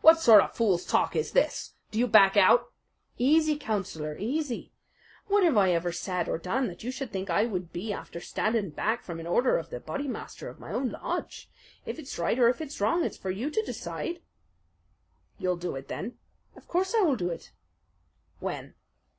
"What 0.00 0.18
sort 0.18 0.40
of 0.40 0.54
fool's 0.54 0.86
talk 0.86 1.14
is 1.14 1.32
this? 1.32 1.74
Do 1.90 1.98
you 1.98 2.06
back 2.06 2.38
out?" 2.38 2.72
"Easy, 3.18 3.54
Councillor, 3.58 4.16
easy! 4.18 4.72
What 5.26 5.44
have 5.44 5.58
I 5.58 5.72
ever 5.72 5.92
said 5.92 6.26
or 6.26 6.38
done 6.38 6.68
that 6.68 6.82
you 6.82 6.90
should 6.90 7.10
think 7.12 7.28
I 7.28 7.44
would 7.44 7.70
be 7.70 7.92
after 7.92 8.18
standing 8.18 8.70
back 8.70 9.02
from 9.02 9.20
an 9.20 9.26
order 9.26 9.58
of 9.58 9.68
the 9.68 9.78
Bodymaster 9.78 10.48
of 10.48 10.58
my 10.58 10.72
own 10.72 10.88
lodge? 10.92 11.50
If 11.84 11.98
it's 11.98 12.18
right 12.18 12.38
or 12.38 12.48
if 12.48 12.62
it's 12.62 12.80
wrong, 12.80 13.04
it's 13.04 13.18
for 13.18 13.30
you 13.30 13.50
to 13.50 13.60
decide." 13.62 14.22
"You'll 15.36 15.56
do 15.58 15.76
it, 15.76 15.88
then?" 15.88 16.16
"Of 16.56 16.66
course 16.66 16.94
I 16.94 17.02
will 17.02 17.16
do 17.16 17.28
it." 17.28 17.52
"When?" 18.40 18.72